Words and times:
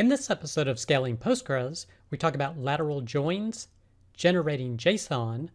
In 0.00 0.08
this 0.08 0.30
episode 0.30 0.66
of 0.66 0.78
Scaling 0.78 1.18
Postgres, 1.18 1.84
we 2.08 2.16
talk 2.16 2.34
about 2.34 2.58
lateral 2.58 3.02
joins, 3.02 3.68
generating 4.16 4.78
JSON, 4.78 5.50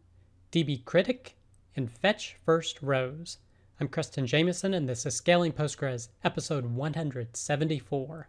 DB 0.51 0.85
Critic, 0.85 1.35
and 1.75 1.89
fetch 1.89 2.37
first 2.45 2.79
rows. 2.83 3.39
I'm 3.79 3.87
Creston 3.87 4.27
Jamison, 4.27 4.75
and 4.75 4.87
this 4.87 5.03
is 5.07 5.15
Scaling 5.15 5.51
Postgres, 5.51 6.09
episode 6.23 6.67
174. 6.67 8.27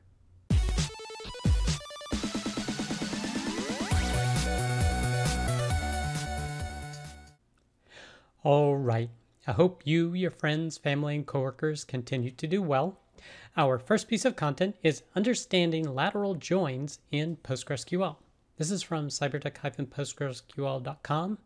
All 8.42 8.76
right. 8.78 9.10
I 9.46 9.52
hope 9.52 9.82
you, 9.84 10.14
your 10.14 10.30
friends, 10.30 10.78
family, 10.78 11.16
and 11.16 11.26
coworkers 11.26 11.84
continue 11.84 12.30
to 12.30 12.46
do 12.46 12.62
well. 12.62 13.00
Our 13.58 13.78
first 13.78 14.06
piece 14.06 14.26
of 14.26 14.36
content 14.36 14.76
is 14.82 15.02
understanding 15.14 15.94
lateral 15.94 16.34
joins 16.34 16.98
in 17.10 17.38
PostgreSQL. 17.38 18.16
This 18.58 18.70
is 18.70 18.82
from 18.82 19.08
cybertec-postgresql.com, 19.08 21.38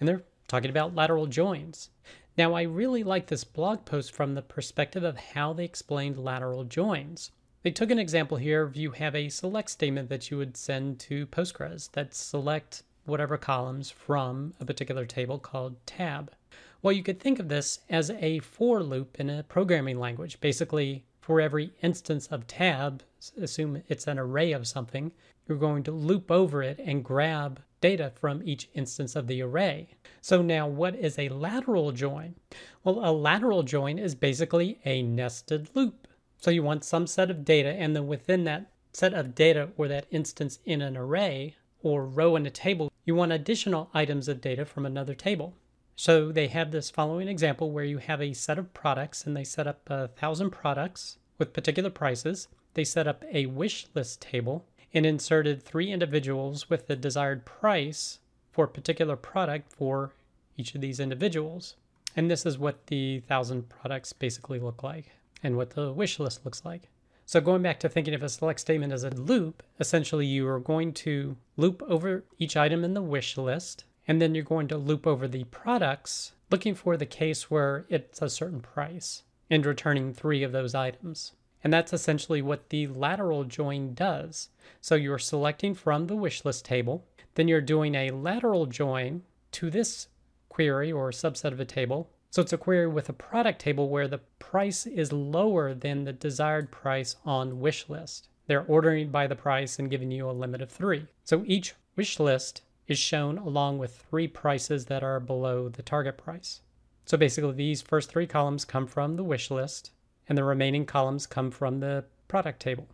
and 0.00 0.08
they're 0.08 0.22
talking 0.48 0.70
about 0.70 0.94
lateral 0.94 1.26
joins. 1.26 1.90
Now, 2.38 2.54
I 2.54 2.62
really 2.62 3.04
like 3.04 3.26
this 3.26 3.44
blog 3.44 3.84
post 3.84 4.14
from 4.14 4.32
the 4.32 4.40
perspective 4.40 5.04
of 5.04 5.18
how 5.18 5.52
they 5.52 5.66
explained 5.66 6.16
lateral 6.16 6.64
joins. 6.64 7.32
They 7.62 7.70
took 7.70 7.90
an 7.90 7.98
example 7.98 8.38
here 8.38 8.62
of 8.62 8.74
you 8.74 8.92
have 8.92 9.14
a 9.14 9.28
select 9.28 9.68
statement 9.68 10.08
that 10.08 10.30
you 10.30 10.38
would 10.38 10.56
send 10.56 11.00
to 11.00 11.26
Postgres 11.26 11.92
that 11.92 12.14
select 12.14 12.82
whatever 13.04 13.36
columns 13.36 13.90
from 13.90 14.54
a 14.58 14.64
particular 14.64 15.04
table 15.04 15.38
called 15.38 15.76
tab. 15.84 16.32
Well, 16.80 16.94
you 16.94 17.02
could 17.02 17.20
think 17.20 17.38
of 17.38 17.50
this 17.50 17.80
as 17.90 18.08
a 18.08 18.38
for 18.38 18.82
loop 18.82 19.20
in 19.20 19.28
a 19.28 19.42
programming 19.42 20.00
language. 20.00 20.40
Basically, 20.40 21.04
for 21.22 21.40
every 21.40 21.72
instance 21.82 22.26
of 22.26 22.46
tab, 22.46 23.02
assume 23.40 23.82
it's 23.88 24.08
an 24.08 24.18
array 24.18 24.52
of 24.52 24.66
something, 24.66 25.12
you're 25.48 25.56
going 25.56 25.84
to 25.84 25.92
loop 25.92 26.30
over 26.30 26.62
it 26.62 26.78
and 26.84 27.04
grab 27.04 27.60
data 27.80 28.12
from 28.14 28.42
each 28.44 28.68
instance 28.74 29.16
of 29.16 29.28
the 29.28 29.40
array. 29.40 29.88
So 30.20 30.42
now 30.42 30.66
what 30.66 30.94
is 30.96 31.18
a 31.18 31.28
lateral 31.28 31.92
join? 31.92 32.34
Well, 32.82 33.00
a 33.04 33.12
lateral 33.12 33.62
join 33.62 33.98
is 33.98 34.14
basically 34.14 34.80
a 34.84 35.02
nested 35.02 35.70
loop. 35.74 36.08
So 36.38 36.50
you 36.50 36.64
want 36.64 36.84
some 36.84 37.06
set 37.06 37.30
of 37.30 37.44
data 37.44 37.70
and 37.70 37.94
then 37.94 38.08
within 38.08 38.44
that 38.44 38.72
set 38.92 39.14
of 39.14 39.34
data 39.34 39.70
or 39.76 39.88
that 39.88 40.06
instance 40.10 40.58
in 40.64 40.82
an 40.82 40.96
array 40.96 41.56
or 41.82 42.04
row 42.04 42.34
in 42.34 42.46
a 42.46 42.50
table, 42.50 42.92
you 43.04 43.14
want 43.14 43.32
additional 43.32 43.90
items 43.94 44.28
of 44.28 44.40
data 44.40 44.64
from 44.64 44.86
another 44.86 45.14
table. 45.14 45.54
So 46.02 46.32
they 46.32 46.48
have 46.48 46.72
this 46.72 46.90
following 46.90 47.28
example 47.28 47.70
where 47.70 47.84
you 47.84 47.98
have 47.98 48.20
a 48.20 48.32
set 48.32 48.58
of 48.58 48.74
products 48.74 49.24
and 49.24 49.36
they 49.36 49.44
set 49.44 49.68
up 49.68 49.88
a 49.88 50.08
thousand 50.08 50.50
products 50.50 51.18
with 51.38 51.52
particular 51.52 51.90
prices. 51.90 52.48
They 52.74 52.82
set 52.82 53.06
up 53.06 53.24
a 53.32 53.46
wish 53.46 53.86
list 53.94 54.20
table 54.20 54.64
and 54.92 55.06
inserted 55.06 55.62
three 55.62 55.92
individuals 55.92 56.68
with 56.68 56.88
the 56.88 56.96
desired 56.96 57.46
price 57.46 58.18
for 58.50 58.64
a 58.64 58.68
particular 58.68 59.14
product 59.14 59.72
for 59.72 60.12
each 60.56 60.74
of 60.74 60.80
these 60.80 60.98
individuals. 60.98 61.76
And 62.16 62.28
this 62.28 62.44
is 62.44 62.58
what 62.58 62.88
the 62.88 63.20
thousand 63.20 63.68
products 63.68 64.12
basically 64.12 64.58
look 64.58 64.82
like 64.82 65.12
and 65.40 65.56
what 65.56 65.70
the 65.70 65.92
wish 65.92 66.18
list 66.18 66.44
looks 66.44 66.64
like. 66.64 66.88
So 67.26 67.40
going 67.40 67.62
back 67.62 67.78
to 67.78 67.88
thinking 67.88 68.14
of 68.14 68.24
a 68.24 68.28
select 68.28 68.58
statement 68.58 68.92
as 68.92 69.04
a 69.04 69.10
loop, 69.10 69.62
essentially 69.78 70.26
you 70.26 70.48
are 70.48 70.58
going 70.58 70.94
to 70.94 71.36
loop 71.56 71.80
over 71.86 72.24
each 72.40 72.56
item 72.56 72.82
in 72.82 72.94
the 72.94 73.02
wish 73.02 73.38
list 73.38 73.84
and 74.06 74.20
then 74.20 74.34
you're 74.34 74.44
going 74.44 74.68
to 74.68 74.76
loop 74.76 75.06
over 75.06 75.28
the 75.28 75.44
products 75.44 76.32
looking 76.50 76.74
for 76.74 76.96
the 76.96 77.06
case 77.06 77.50
where 77.50 77.86
it's 77.88 78.20
a 78.20 78.28
certain 78.28 78.60
price 78.60 79.22
and 79.50 79.64
returning 79.64 80.12
three 80.12 80.42
of 80.42 80.52
those 80.52 80.74
items. 80.74 81.32
And 81.64 81.72
that's 81.72 81.92
essentially 81.92 82.42
what 82.42 82.70
the 82.70 82.88
lateral 82.88 83.44
join 83.44 83.94
does. 83.94 84.48
So 84.80 84.94
you're 84.94 85.18
selecting 85.18 85.74
from 85.74 86.06
the 86.06 86.16
wish 86.16 86.44
list 86.44 86.64
table, 86.64 87.06
then 87.34 87.48
you're 87.48 87.60
doing 87.60 87.94
a 87.94 88.10
lateral 88.10 88.66
join 88.66 89.22
to 89.52 89.70
this 89.70 90.08
query 90.48 90.90
or 90.90 91.10
subset 91.10 91.52
of 91.52 91.60
a 91.60 91.64
table. 91.64 92.10
So 92.30 92.42
it's 92.42 92.52
a 92.52 92.58
query 92.58 92.88
with 92.88 93.08
a 93.08 93.14
product 93.14 93.60
table 93.60 93.88
where 93.88 94.08
the 94.08 94.20
price 94.38 94.86
is 94.86 95.12
lower 95.12 95.74
than 95.74 96.04
the 96.04 96.12
desired 96.12 96.70
price 96.70 97.16
on 97.24 97.60
wish 97.60 97.88
list. 97.88 98.28
They're 98.46 98.64
ordering 98.64 99.10
by 99.10 99.26
the 99.26 99.36
price 99.36 99.78
and 99.78 99.90
giving 99.90 100.10
you 100.10 100.28
a 100.28 100.32
limit 100.32 100.60
of 100.60 100.70
three. 100.70 101.06
So 101.24 101.44
each 101.46 101.74
wish 101.94 102.18
list 102.18 102.62
is 102.92 102.98
shown 102.98 103.38
along 103.38 103.78
with 103.78 104.04
three 104.08 104.28
prices 104.28 104.84
that 104.84 105.02
are 105.02 105.18
below 105.18 105.68
the 105.68 105.82
target 105.82 106.18
price. 106.18 106.60
So 107.06 107.16
basically, 107.16 107.54
these 107.54 107.80
first 107.80 108.10
three 108.10 108.26
columns 108.26 108.66
come 108.66 108.86
from 108.86 109.16
the 109.16 109.24
wish 109.24 109.50
list, 109.50 109.90
and 110.28 110.36
the 110.36 110.44
remaining 110.44 110.84
columns 110.84 111.26
come 111.26 111.50
from 111.50 111.80
the 111.80 112.04
product 112.28 112.60
table. 112.60 112.86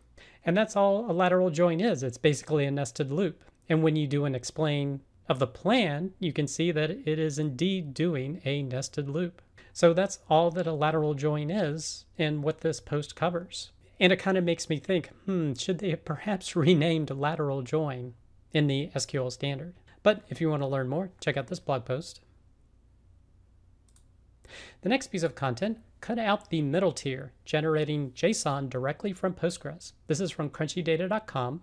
And 0.44 0.56
that's 0.56 0.76
all 0.76 1.10
a 1.10 1.12
lateral 1.12 1.50
join 1.50 1.80
is. 1.80 2.02
It's 2.04 2.16
basically 2.16 2.64
a 2.64 2.70
nested 2.70 3.10
loop. 3.10 3.42
And 3.68 3.82
when 3.82 3.96
you 3.96 4.06
do 4.06 4.24
an 4.24 4.36
explain 4.36 5.00
of 5.28 5.40
the 5.40 5.46
plan, 5.48 6.12
you 6.20 6.32
can 6.32 6.46
see 6.46 6.70
that 6.70 6.90
it 6.90 7.18
is 7.18 7.38
indeed 7.38 7.92
doing 7.92 8.40
a 8.44 8.62
nested 8.62 9.08
loop. 9.08 9.42
So 9.72 9.92
that's 9.92 10.20
all 10.30 10.50
that 10.52 10.66
a 10.66 10.72
lateral 10.72 11.14
join 11.14 11.50
is 11.50 12.04
and 12.16 12.42
what 12.42 12.60
this 12.60 12.80
post 12.80 13.16
covers. 13.16 13.72
And 14.00 14.12
it 14.12 14.20
kind 14.20 14.38
of 14.38 14.44
makes 14.44 14.70
me 14.70 14.78
think, 14.78 15.08
hmm, 15.24 15.54
should 15.54 15.80
they 15.80 15.90
have 15.90 16.04
perhaps 16.04 16.54
renamed 16.56 17.10
lateral 17.10 17.62
join 17.62 18.14
in 18.52 18.66
the 18.66 18.90
SQL 18.94 19.30
standard. 19.30 19.74
But 20.08 20.22
if 20.30 20.40
you 20.40 20.48
want 20.48 20.62
to 20.62 20.66
learn 20.66 20.88
more, 20.88 21.10
check 21.20 21.36
out 21.36 21.48
this 21.48 21.60
blog 21.60 21.84
post. 21.84 22.22
The 24.80 24.88
next 24.88 25.08
piece 25.08 25.22
of 25.22 25.34
content, 25.34 25.80
cut 26.00 26.18
out 26.18 26.48
the 26.48 26.62
middle 26.62 26.92
tier, 26.92 27.34
generating 27.44 28.12
JSON 28.12 28.70
directly 28.70 29.12
from 29.12 29.34
Postgres. 29.34 29.92
This 30.06 30.22
is 30.22 30.30
from 30.30 30.48
crunchydata.com, 30.48 31.60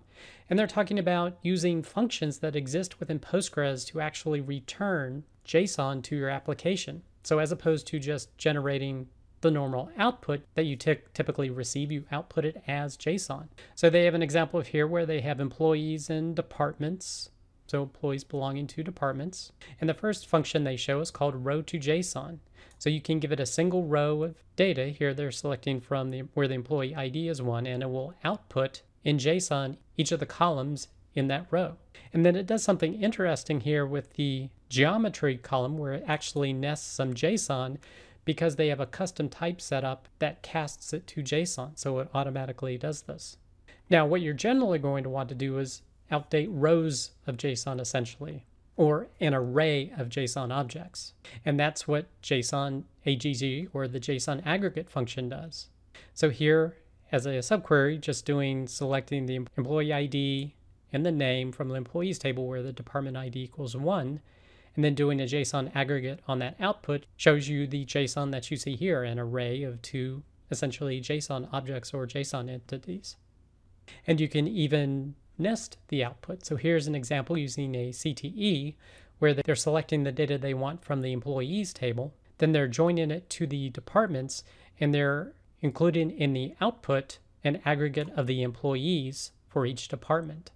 and 0.48 0.60
they're 0.60 0.68
talking 0.68 1.00
about 1.00 1.40
using 1.42 1.82
functions 1.82 2.38
that 2.38 2.56
exist 2.56 3.00
within 3.00 3.18
Postgres 3.18 3.84
to 3.88 4.00
actually 4.00 4.42
return 4.42 5.24
JSON 5.44 6.04
to 6.04 6.16
your 6.16 6.30
application. 6.30 7.02
So 7.24 7.40
as 7.40 7.52
opposed 7.52 7.88
to 7.88 8.00
just 8.00 8.38
generating 8.38 9.08
the 9.42 9.50
normal 9.50 9.90
output 9.98 10.42
that 10.54 10.66
you 10.66 10.76
typically 10.76 11.50
receive, 11.50 11.92
you 11.92 12.06
output 12.12 12.46
it 12.46 12.62
as 12.68 12.96
JSON. 12.96 13.48
So 13.74 13.90
they 13.90 14.06
have 14.06 14.14
an 14.14 14.22
example 14.22 14.60
of 14.60 14.68
here 14.68 14.86
where 14.86 15.08
they 15.08 15.22
have 15.22 15.40
employees 15.40 16.12
and 16.12 16.36
departments, 16.36 17.32
so 17.68 17.84
employees 17.84 18.24
belonging 18.24 18.68
to 18.68 18.84
departments. 18.84 19.52
And 19.80 19.90
the 19.90 19.94
first 19.94 20.28
function 20.28 20.64
they 20.64 20.76
show 20.76 21.00
is 21.00 21.12
called 21.12 21.46
row 21.46 21.62
to 21.64 21.80
JSON. 21.80 22.40
So 22.78 22.90
you 22.90 23.02
can 23.02 23.20
give 23.20 23.32
it 23.32 23.40
a 23.40 23.46
single 23.46 23.86
row 23.86 24.24
of 24.24 24.36
data. 24.56 24.88
Here 24.88 25.14
they're 25.14 25.32
selecting 25.32 25.80
from 25.80 26.12
the, 26.12 26.22
where 26.34 26.48
the 26.48 26.54
employee 26.56 26.96
ID 26.96 27.30
is 27.30 27.42
one, 27.42 27.66
and 27.66 27.82
it 27.82 27.90
will 27.90 28.14
output 28.24 28.82
in 29.04 29.18
JSON 29.18 29.78
each 29.98 30.12
of 30.12 30.20
the 30.20 30.26
columns 30.26 30.90
in 31.14 31.28
that 31.28 31.48
row. 31.50 31.78
And 32.14 32.26
then 32.26 32.36
it 32.36 32.46
does 32.46 32.64
something 32.64 33.02
interesting 33.02 33.62
here 33.62 33.86
with 33.86 34.14
the 34.14 34.50
geometry 34.70 35.38
column 35.38 35.78
where 35.78 35.94
it 35.94 36.04
actually 36.08 36.54
nests 36.54 36.88
some 36.88 37.14
JSON 37.14 37.78
because 38.26 38.56
they 38.56 38.68
have 38.68 38.80
a 38.80 38.86
custom 38.86 39.30
type 39.30 39.62
setup 39.62 40.08
that 40.20 40.42
casts 40.42 40.94
it 40.94 41.08
to 41.08 41.22
JSON, 41.22 41.78
so 41.78 42.00
it 42.00 42.10
automatically 42.14 42.78
does 42.78 43.04
this. 43.04 43.38
Now, 43.90 44.06
what 44.06 44.22
you're 44.22 44.34
generally 44.34 44.80
going 44.80 45.04
to 45.04 45.10
want 45.10 45.30
to 45.30 45.36
do 45.36 45.60
is 45.60 45.84
outdate 46.12 46.48
rows 46.50 47.12
of 47.26 47.38
JSON 47.38 47.80
essentially, 47.80 48.46
or 48.78 49.08
an 49.20 49.34
array 49.34 49.92
of 49.98 50.10
JSON 50.10 50.52
objects. 50.52 51.14
And 51.46 51.60
that's 51.60 51.88
what 51.88 52.08
JSON 52.22 52.84
AGG 53.06 53.70
or 53.74 53.88
the 53.88 54.00
JSON 54.00 54.46
aggregate 54.46 54.90
function 54.90 55.30
does. 55.30 55.70
So 56.14 56.30
here, 56.30 56.78
as 57.12 57.26
a 57.26 57.40
subquery, 57.40 58.00
just 58.00 58.26
doing 58.26 58.68
selecting 58.68 59.26
the 59.26 59.36
employee 59.58 59.94
ID 59.94 60.56
and 60.92 61.06
the 61.06 61.12
name 61.12 61.52
from 61.52 61.70
the 61.70 61.76
employees 61.76 62.20
table 62.20 62.48
where 62.48 62.64
the 62.64 62.74
department 62.74 63.18
ID 63.18 63.44
equals 63.44 63.76
one, 63.76 64.22
and 64.76 64.84
then 64.84 64.96
doing 64.96 65.22
a 65.22 65.26
JSON 65.26 65.72
aggregate 65.74 66.20
on 66.28 66.40
that 66.40 66.56
output 66.60 67.06
shows 67.16 67.48
you 67.48 67.66
the 67.66 67.86
JSON 67.86 68.32
that 68.32 68.52
you 68.52 68.58
see 68.58 68.76
here, 68.76 69.04
an 69.04 69.20
array 69.20 69.64
of 69.64 69.82
two 69.82 70.24
essentially 70.52 71.02
JSON 71.02 71.48
objects 71.52 71.94
or 71.94 72.06
JSON 72.06 72.50
entities. 72.50 73.16
And 74.06 74.20
you 74.20 74.28
can 74.28 74.48
even 74.48 75.16
nest 75.38 75.78
the 75.88 76.04
output. 76.04 76.46
So 76.46 76.56
here's 76.56 76.88
an 76.88 76.96
example 76.96 77.38
using 77.38 77.76
a 77.76 77.90
CTE 77.90 78.76
where 79.20 79.34
they're 79.34 79.56
selecting 79.56 80.04
the 80.04 80.12
data 80.12 80.38
they 80.38 80.54
want 80.54 80.84
from 80.84 81.02
the 81.02 81.14
employees 81.14 81.74
table, 81.74 82.14
then 82.38 82.52
they're 82.52 82.68
joining 82.68 83.12
it 83.12 83.30
to 83.30 83.48
the 83.48 83.70
departments, 83.70 84.44
and 84.80 84.94
they're 84.94 85.34
including 85.62 86.12
in 86.12 86.34
the 86.34 86.54
output 86.60 87.20
an 87.44 87.62
aggregate 87.66 88.10
of 88.16 88.28
the 88.28 88.44
employees 88.44 89.32
for 89.48 89.66
each 89.66 89.88
department. 89.88 90.52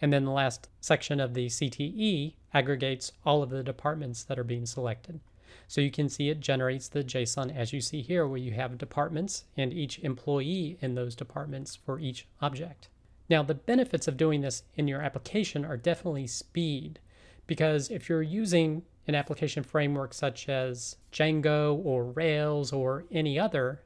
And 0.00 0.12
then 0.12 0.24
the 0.24 0.30
last 0.30 0.68
section 0.80 1.20
of 1.20 1.34
the 1.34 1.46
CTE 1.46 2.34
aggregates 2.54 3.12
all 3.24 3.42
of 3.42 3.50
the 3.50 3.62
departments 3.62 4.24
that 4.24 4.38
are 4.38 4.44
being 4.44 4.66
selected. 4.66 5.20
So 5.68 5.80
you 5.80 5.90
can 5.90 6.08
see 6.08 6.28
it 6.28 6.40
generates 6.40 6.88
the 6.88 7.04
JSON 7.04 7.54
as 7.54 7.72
you 7.72 7.80
see 7.80 8.02
here, 8.02 8.26
where 8.26 8.38
you 8.38 8.52
have 8.52 8.78
departments 8.78 9.44
and 9.56 9.72
each 9.72 9.98
employee 10.00 10.76
in 10.80 10.94
those 10.94 11.14
departments 11.14 11.76
for 11.76 11.98
each 11.98 12.26
object. 12.40 12.88
Now, 13.32 13.42
the 13.42 13.54
benefits 13.54 14.06
of 14.06 14.18
doing 14.18 14.42
this 14.42 14.62
in 14.74 14.88
your 14.88 15.00
application 15.00 15.64
are 15.64 15.78
definitely 15.78 16.26
speed, 16.26 16.98
because 17.46 17.90
if 17.90 18.06
you're 18.06 18.20
using 18.20 18.82
an 19.06 19.14
application 19.14 19.62
framework 19.62 20.12
such 20.12 20.50
as 20.50 20.96
Django 21.10 21.82
or 21.82 22.04
Rails 22.04 22.74
or 22.74 23.06
any 23.10 23.38
other, 23.38 23.80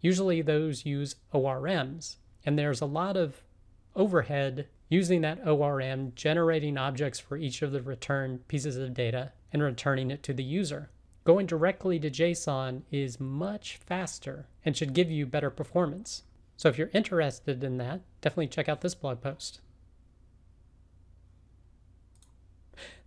usually 0.00 0.40
those 0.40 0.86
use 0.86 1.16
ORMs. 1.34 2.16
And 2.46 2.58
there's 2.58 2.80
a 2.80 2.86
lot 2.86 3.18
of 3.18 3.42
overhead 3.94 4.66
using 4.88 5.20
that 5.20 5.46
ORM, 5.46 6.12
generating 6.14 6.78
objects 6.78 7.20
for 7.20 7.36
each 7.36 7.60
of 7.60 7.72
the 7.72 7.82
returned 7.82 8.48
pieces 8.48 8.78
of 8.78 8.94
data, 8.94 9.32
and 9.52 9.62
returning 9.62 10.10
it 10.10 10.22
to 10.22 10.32
the 10.32 10.42
user. 10.42 10.88
Going 11.24 11.44
directly 11.44 11.98
to 11.98 12.10
JSON 12.10 12.80
is 12.90 13.20
much 13.20 13.76
faster 13.76 14.46
and 14.64 14.74
should 14.74 14.94
give 14.94 15.10
you 15.10 15.26
better 15.26 15.50
performance. 15.50 16.22
So 16.56 16.68
if 16.68 16.78
you're 16.78 16.90
interested 16.92 17.62
in 17.62 17.76
that, 17.78 18.00
definitely 18.20 18.48
check 18.48 18.68
out 18.68 18.80
this 18.80 18.94
blog 18.94 19.20
post. 19.20 19.60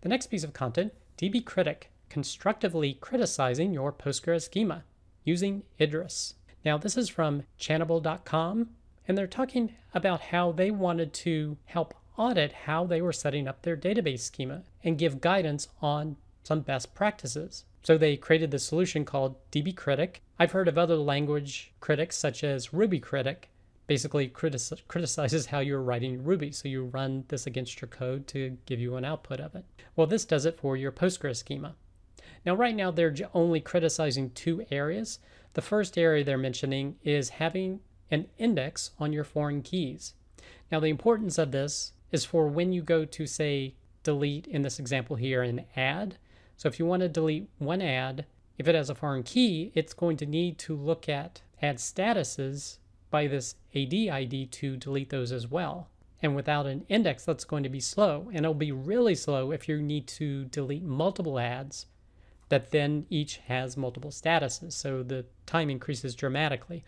The 0.01 0.09
next 0.09 0.27
piece 0.27 0.43
of 0.43 0.53
content, 0.53 0.93
DB 1.17 1.43
Critic, 1.43 1.91
constructively 2.09 2.93
criticizing 2.93 3.73
your 3.73 3.91
Postgres 3.91 4.43
schema 4.43 4.83
using 5.23 5.63
Idris. 5.79 6.35
Now 6.63 6.77
this 6.77 6.97
is 6.97 7.09
from 7.09 7.43
Channable.com, 7.59 8.69
and 9.07 9.17
they're 9.17 9.27
talking 9.27 9.75
about 9.93 10.21
how 10.21 10.51
they 10.51 10.71
wanted 10.71 11.13
to 11.13 11.57
help 11.65 11.93
audit 12.17 12.51
how 12.51 12.85
they 12.85 13.01
were 13.01 13.13
setting 13.13 13.47
up 13.47 13.61
their 13.61 13.77
database 13.77 14.19
schema 14.19 14.63
and 14.83 14.97
give 14.97 15.21
guidance 15.21 15.69
on 15.81 16.17
some 16.43 16.61
best 16.61 16.93
practices. 16.93 17.63
So 17.89 17.97
they 17.97 18.17
created 18.17 18.51
the 18.51 18.59
solution 18.59 19.03
called 19.03 19.35
DB 19.51 19.75
Critic. 19.75 20.21
I've 20.37 20.51
heard 20.51 20.67
of 20.67 20.77
other 20.77 20.95
language 20.95 21.73
critics 21.79 22.15
such 22.15 22.43
as 22.43 22.71
Ruby 22.71 22.99
Critic, 22.99 23.49
basically 23.87 24.27
critic- 24.27 24.87
criticizes 24.87 25.47
how 25.47 25.57
you're 25.57 25.81
writing 25.81 26.23
Ruby. 26.23 26.51
So 26.51 26.67
you 26.67 26.83
run 26.83 27.23
this 27.29 27.47
against 27.47 27.81
your 27.81 27.87
code 27.87 28.27
to 28.27 28.59
give 28.67 28.79
you 28.79 28.95
an 28.95 29.05
output 29.05 29.39
of 29.39 29.55
it. 29.55 29.65
Well, 29.95 30.05
this 30.05 30.23
does 30.23 30.45
it 30.45 30.59
for 30.59 30.77
your 30.77 30.91
Postgres 30.91 31.37
schema. 31.37 31.73
Now, 32.45 32.53
right 32.53 32.75
now, 32.75 32.91
they're 32.91 33.15
only 33.33 33.59
criticizing 33.59 34.29
two 34.35 34.67
areas. 34.69 35.17
The 35.55 35.63
first 35.63 35.97
area 35.97 36.23
they're 36.23 36.37
mentioning 36.37 36.97
is 37.03 37.29
having 37.29 37.79
an 38.11 38.27
index 38.37 38.91
on 38.99 39.13
your 39.13 39.23
foreign 39.23 39.63
keys. 39.63 40.13
Now, 40.71 40.79
the 40.79 40.89
importance 40.89 41.39
of 41.39 41.49
this 41.51 41.93
is 42.11 42.23
for 42.23 42.47
when 42.47 42.71
you 42.71 42.83
go 42.83 43.03
to, 43.05 43.25
say, 43.25 43.73
delete 44.03 44.45
in 44.45 44.61
this 44.61 44.77
example 44.77 45.15
here 45.15 45.41
and 45.41 45.65
add. 45.75 46.19
So 46.59 46.67
if 46.67 46.77
you 46.77 46.85
want 46.85 47.03
to 47.03 47.07
delete 47.07 47.47
one 47.57 47.81
ad, 47.81 48.25
if 48.57 48.67
it 48.67 48.75
has 48.75 48.89
a 48.89 48.95
foreign 48.95 49.23
key, 49.23 49.71
it's 49.75 49.93
going 49.93 50.17
to 50.17 50.25
need 50.25 50.57
to 50.57 50.75
look 50.75 51.07
at 51.07 51.41
ad 51.61 51.77
statuses 51.77 52.79
by 53.09 53.27
this 53.27 53.55
AD 53.73 53.93
ID 53.93 54.47
to 54.47 54.75
delete 54.75 55.09
those 55.09 55.31
as 55.31 55.47
well. 55.47 55.87
And 56.21 56.35
without 56.35 56.65
an 56.65 56.85
index, 56.89 57.23
that's 57.23 57.45
going 57.45 57.63
to 57.63 57.69
be 57.69 57.79
slow. 57.79 58.27
And 58.33 58.39
it'll 58.39 58.53
be 58.53 58.73
really 58.73 59.15
slow 59.15 59.53
if 59.53 59.69
you 59.69 59.81
need 59.81 60.05
to 60.07 60.43
delete 60.43 60.83
multiple 60.83 61.39
ads 61.39 61.85
that 62.49 62.71
then 62.71 63.05
each 63.09 63.37
has 63.47 63.77
multiple 63.77 64.11
statuses. 64.11 64.73
So 64.73 65.01
the 65.01 65.27
time 65.45 65.69
increases 65.69 66.13
dramatically. 66.13 66.83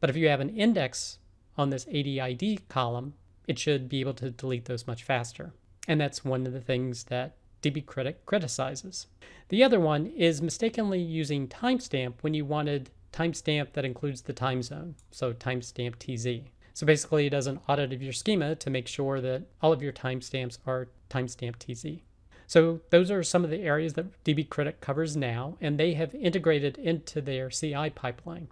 But 0.00 0.08
if 0.08 0.16
you 0.16 0.30
have 0.30 0.40
an 0.40 0.56
index 0.56 1.18
on 1.58 1.68
this 1.68 1.84
ADID 1.84 2.66
column, 2.70 3.12
it 3.46 3.58
should 3.58 3.90
be 3.90 4.00
able 4.00 4.14
to 4.14 4.30
delete 4.30 4.64
those 4.64 4.86
much 4.86 5.02
faster. 5.04 5.52
And 5.86 6.00
that's 6.00 6.24
one 6.24 6.46
of 6.46 6.54
the 6.54 6.62
things 6.62 7.04
that 7.04 7.36
DB 7.62 7.84
Critic 7.86 8.26
criticizes. 8.26 9.06
The 9.48 9.62
other 9.62 9.80
one 9.80 10.06
is 10.06 10.42
mistakenly 10.42 11.00
using 11.00 11.48
timestamp 11.48 12.14
when 12.20 12.34
you 12.34 12.44
wanted 12.44 12.90
timestamp 13.12 13.72
that 13.72 13.84
includes 13.84 14.22
the 14.22 14.32
time 14.32 14.62
zone, 14.62 14.96
so 15.10 15.32
timestamp 15.32 15.98
TZ. 15.98 16.48
So 16.74 16.86
basically, 16.86 17.26
it 17.26 17.30
does 17.30 17.46
an 17.46 17.60
audit 17.68 17.92
of 17.92 18.02
your 18.02 18.12
schema 18.12 18.54
to 18.56 18.70
make 18.70 18.88
sure 18.88 19.20
that 19.20 19.42
all 19.60 19.72
of 19.72 19.82
your 19.82 19.92
timestamps 19.92 20.58
are 20.66 20.88
timestamp 21.10 21.56
TZ. 21.58 22.02
So 22.46 22.80
those 22.90 23.10
are 23.10 23.22
some 23.22 23.44
of 23.44 23.50
the 23.50 23.62
areas 23.62 23.94
that 23.94 24.24
DB 24.24 24.48
Critic 24.48 24.80
covers 24.80 25.16
now, 25.16 25.56
and 25.60 25.78
they 25.78 25.94
have 25.94 26.14
integrated 26.14 26.78
into 26.78 27.20
their 27.20 27.50
CI 27.50 27.90
pipeline. 27.90 28.48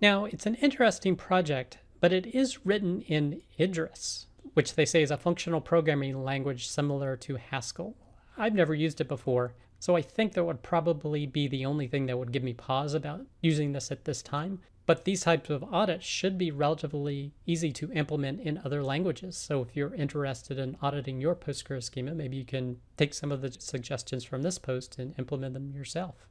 Now, 0.00 0.26
it's 0.26 0.46
an 0.46 0.54
interesting 0.56 1.16
project, 1.16 1.78
but 2.00 2.12
it 2.12 2.26
is 2.26 2.64
written 2.66 3.00
in 3.02 3.42
Idris, 3.58 4.26
which 4.54 4.74
they 4.74 4.84
say 4.84 5.02
is 5.02 5.10
a 5.10 5.16
functional 5.16 5.60
programming 5.60 6.22
language 6.22 6.68
similar 6.68 7.16
to 7.16 7.36
Haskell. 7.36 7.96
I've 8.36 8.54
never 8.54 8.74
used 8.74 9.00
it 9.00 9.08
before, 9.08 9.54
so 9.78 9.96
I 9.96 10.02
think 10.02 10.32
that 10.32 10.44
would 10.44 10.62
probably 10.62 11.26
be 11.26 11.48
the 11.48 11.66
only 11.66 11.86
thing 11.86 12.06
that 12.06 12.18
would 12.18 12.32
give 12.32 12.42
me 12.42 12.52
pause 12.52 12.94
about 12.94 13.26
using 13.40 13.72
this 13.72 13.90
at 13.90 14.04
this 14.04 14.22
time. 14.22 14.60
But 14.84 15.04
these 15.04 15.22
types 15.22 15.48
of 15.48 15.62
audits 15.62 16.04
should 16.04 16.36
be 16.36 16.50
relatively 16.50 17.34
easy 17.46 17.70
to 17.72 17.92
implement 17.92 18.40
in 18.40 18.60
other 18.64 18.82
languages. 18.82 19.36
So 19.36 19.62
if 19.62 19.76
you're 19.76 19.94
interested 19.94 20.58
in 20.58 20.76
auditing 20.82 21.20
your 21.20 21.36
Postgres 21.36 21.84
schema, 21.84 22.14
maybe 22.14 22.36
you 22.36 22.44
can 22.44 22.80
take 22.96 23.14
some 23.14 23.30
of 23.30 23.42
the 23.42 23.52
suggestions 23.52 24.24
from 24.24 24.42
this 24.42 24.58
post 24.58 24.98
and 24.98 25.14
implement 25.18 25.54
them 25.54 25.72
yourself. 25.72 26.26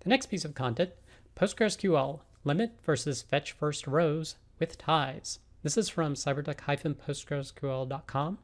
The 0.00 0.08
next 0.08 0.26
piece 0.26 0.46
of 0.46 0.54
content, 0.54 0.92
PostgreSQL, 1.36 2.20
limit 2.44 2.78
versus 2.82 3.20
fetch 3.20 3.52
first 3.52 3.86
rows 3.86 4.36
with 4.58 4.78
ties. 4.78 5.40
This 5.62 5.76
is 5.76 5.90
from 5.90 6.14
cybertec-postgresql.com. 6.14 8.38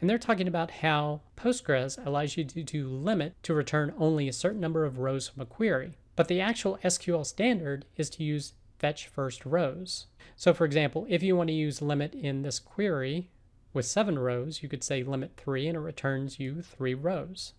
And 0.00 0.08
they're 0.08 0.18
talking 0.18 0.48
about 0.48 0.70
how 0.70 1.20
Postgres 1.36 2.04
allows 2.04 2.36
you 2.36 2.44
to, 2.44 2.64
to 2.64 2.88
limit 2.88 3.34
to 3.42 3.54
return 3.54 3.94
only 3.98 4.28
a 4.28 4.32
certain 4.32 4.60
number 4.60 4.84
of 4.84 4.98
rows 4.98 5.28
from 5.28 5.42
a 5.42 5.46
query. 5.46 5.98
But 6.16 6.28
the 6.28 6.40
actual 6.40 6.78
SQL 6.84 7.24
standard 7.24 7.84
is 7.96 8.10
to 8.10 8.24
use 8.24 8.54
fetch 8.78 9.06
first 9.06 9.44
rows. 9.44 10.06
So 10.36 10.54
for 10.54 10.64
example, 10.64 11.06
if 11.08 11.22
you 11.22 11.36
want 11.36 11.48
to 11.48 11.54
use 11.54 11.82
limit 11.82 12.14
in 12.14 12.42
this 12.42 12.58
query 12.58 13.28
with 13.72 13.86
seven 13.86 14.18
rows, 14.18 14.62
you 14.62 14.68
could 14.68 14.82
say 14.82 15.02
limit 15.02 15.32
three 15.36 15.66
and 15.66 15.76
it 15.76 15.80
returns 15.80 16.40
you 16.40 16.62
three 16.62 16.94
rows. 16.94 17.52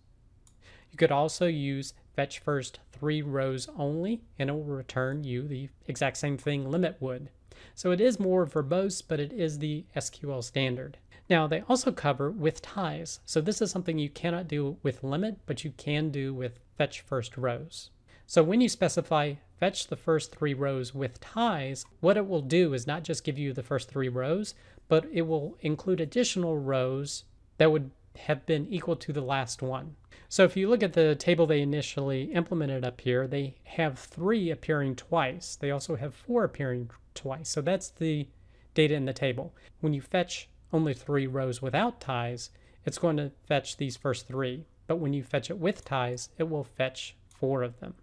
You 0.90 0.98
could 0.98 1.12
also 1.12 1.46
use 1.46 1.94
fetch 2.14 2.38
first 2.40 2.80
three 2.92 3.22
rows 3.22 3.68
only 3.78 4.22
and 4.38 4.50
it 4.50 4.52
will 4.52 4.64
return 4.64 5.24
you 5.24 5.48
the 5.48 5.68
exact 5.86 6.18
same 6.18 6.36
thing 6.36 6.70
limit 6.70 6.96
would. 7.00 7.30
So 7.74 7.90
it 7.90 8.00
is 8.00 8.20
more 8.20 8.46
verbose, 8.46 9.02
but 9.06 9.20
it 9.20 9.32
is 9.32 9.58
the 9.58 9.84
SQL 9.96 10.42
standard. 10.42 10.98
Now, 11.32 11.46
they 11.46 11.62
also 11.66 11.92
cover 11.92 12.30
with 12.30 12.60
ties. 12.60 13.20
So 13.24 13.40
this 13.40 13.62
is 13.62 13.70
something 13.70 13.98
you 13.98 14.10
cannot 14.10 14.48
do 14.48 14.76
with 14.82 15.02
limit, 15.02 15.38
but 15.46 15.64
you 15.64 15.70
can 15.78 16.10
do 16.10 16.34
with 16.34 16.60
fetch 16.76 17.00
first 17.00 17.38
rows. 17.38 17.88
So 18.26 18.42
when 18.42 18.60
you 18.60 18.68
specify 18.68 19.36
fetch 19.58 19.86
the 19.86 19.96
first 19.96 20.36
three 20.36 20.52
rows 20.52 20.94
with 20.94 21.22
ties, 21.22 21.86
what 22.00 22.18
it 22.18 22.28
will 22.28 22.42
do 22.42 22.74
is 22.74 22.86
not 22.86 23.02
just 23.02 23.24
give 23.24 23.38
you 23.38 23.54
the 23.54 23.62
first 23.62 23.88
three 23.88 24.10
rows, 24.10 24.54
but 24.88 25.06
it 25.10 25.22
will 25.22 25.56
include 25.62 26.02
additional 26.02 26.58
rows 26.58 27.24
that 27.56 27.72
would 27.72 27.92
have 28.18 28.44
been 28.44 28.66
equal 28.68 28.96
to 28.96 29.10
the 29.10 29.22
last 29.22 29.62
one. 29.62 29.96
So 30.28 30.44
if 30.44 30.54
you 30.54 30.68
look 30.68 30.82
at 30.82 30.92
the 30.92 31.14
table 31.14 31.46
they 31.46 31.62
initially 31.62 32.24
implemented 32.24 32.84
up 32.84 33.00
here, 33.00 33.26
they 33.26 33.54
have 33.64 33.98
three 33.98 34.50
appearing 34.50 34.96
twice. 34.96 35.56
They 35.56 35.70
also 35.70 35.96
have 35.96 36.14
four 36.14 36.44
appearing 36.44 36.90
twice. 37.14 37.48
So 37.48 37.62
that's 37.62 37.88
the 37.88 38.28
data 38.74 38.94
in 38.94 39.06
the 39.06 39.14
table. 39.14 39.54
When 39.80 39.94
you 39.94 40.02
fetch 40.02 40.50
only 40.72 40.94
three 40.94 41.26
rows 41.26 41.60
without 41.60 42.00
ties, 42.00 42.50
it's 42.84 42.98
going 42.98 43.16
to 43.18 43.32
fetch 43.46 43.76
these 43.76 43.96
first 43.96 44.26
three. 44.26 44.66
But 44.86 44.96
when 44.96 45.12
you 45.12 45.22
fetch 45.22 45.50
it 45.50 45.58
with 45.58 45.84
ties, 45.84 46.28
it 46.38 46.48
will 46.50 46.64
fetch 46.64 47.16
four 47.28 47.62
of 47.62 47.80
them. 47.80 47.94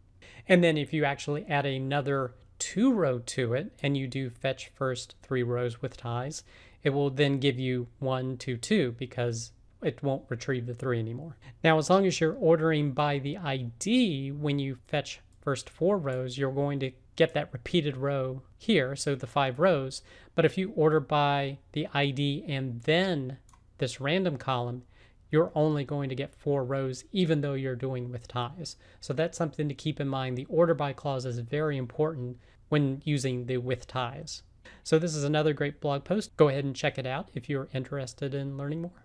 And 0.48 0.64
then 0.64 0.78
if 0.78 0.94
you 0.94 1.06
actually 1.06 1.46
add 1.48 1.66
another 1.66 2.34
two 2.58 2.94
row 2.94 3.20
to 3.20 3.54
it 3.54 3.72
and 3.82 3.98
you 3.98 4.08
do 4.08 4.30
fetch 4.30 4.72
first 4.76 5.16
three 5.22 5.44
rows 5.44 5.82
with 5.82 5.98
ties, 5.98 6.44
it 6.84 6.92
will 6.92 7.10
then 7.10 7.40
give 7.40 7.60
you 7.60 7.88
one, 8.00 8.38
two, 8.38 8.58
two 8.58 8.94
because 8.94 9.52
it 9.82 10.04
won't 10.04 10.26
retrieve 10.30 10.66
the 10.66 10.74
three 10.74 11.00
anymore. 11.00 11.38
Now, 11.64 11.78
as 11.78 11.90
long 11.90 12.06
as 12.06 12.20
you're 12.20 12.34
ordering 12.34 12.92
by 12.92 13.20
the 13.20 13.38
ID 13.38 14.32
when 14.32 14.60
you 14.60 14.78
fetch 14.88 15.22
first 15.42 15.70
four 15.70 15.98
rows, 15.98 16.38
you're 16.38 16.52
going 16.52 16.80
to 16.82 16.92
get 17.20 17.34
that 17.34 17.52
repeated 17.52 17.98
row 17.98 18.42
here, 18.58 18.96
so 18.96 19.14
the 19.14 19.28
five 19.28 19.60
rows. 19.60 20.02
But 20.36 20.46
if 20.46 20.58
you 20.58 20.72
order 20.74 21.02
by 21.02 21.58
the 21.74 21.86
ID 21.94 22.46
and 22.48 22.82
then 22.84 23.40
this 23.78 24.00
random 24.00 24.38
column, 24.38 24.84
you're 25.30 25.52
only 25.54 25.84
going 25.84 26.08
to 26.08 26.16
get 26.16 26.34
four 26.34 26.64
rows, 26.64 27.04
even 27.12 27.42
though 27.42 27.56
you're 27.56 27.76
doing 27.76 28.10
with 28.10 28.30
ties. 28.30 28.78
So 29.02 29.12
that's 29.12 29.38
something 29.38 29.68
to 29.68 29.76
keep 29.76 30.00
in 30.00 30.08
mind. 30.08 30.38
The 30.38 30.46
order 30.46 30.74
by 30.74 30.94
clause 30.94 31.26
is 31.26 31.40
very 31.40 31.76
important 31.76 32.38
when 32.70 33.02
using 33.04 33.48
the 33.48 33.58
with 33.58 33.86
ties. 33.86 34.44
So 34.86 34.98
this 34.98 35.14
is 35.14 35.26
another 35.26 35.52
great 35.52 35.82
blog 35.82 36.06
post. 36.06 36.38
Go 36.38 36.48
ahead 36.48 36.64
and 36.64 36.74
check 36.74 36.98
it 36.98 37.06
out 37.06 37.28
if 37.34 37.50
you're 37.50 37.68
interested 37.74 38.34
in 38.34 38.58
learning 38.58 38.82
more. 38.82 39.04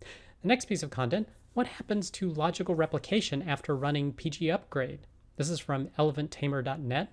The 0.00 0.48
next 0.48 0.64
piece 0.64 0.82
of 0.82 0.88
content, 0.88 1.28
what 1.52 1.66
happens 1.66 2.10
to 2.12 2.32
logical 2.32 2.74
replication 2.74 3.42
after 3.42 3.76
running 3.76 4.14
PG 4.14 4.50
upgrade? 4.50 5.00
This 5.36 5.50
is 5.50 5.60
from 5.60 5.88
elephanttamer.net. 5.98 7.12